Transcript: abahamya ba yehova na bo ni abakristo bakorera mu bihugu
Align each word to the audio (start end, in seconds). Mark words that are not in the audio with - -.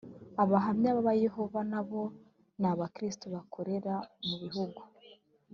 abahamya 0.43 0.91
ba 1.05 1.13
yehova 1.23 1.59
na 1.71 1.81
bo 1.87 2.01
ni 2.59 2.67
abakristo 2.71 3.25
bakorera 3.35 3.93
mu 4.25 4.35
bihugu 4.43 4.81